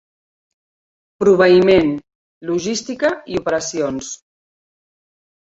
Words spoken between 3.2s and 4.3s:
i operacions.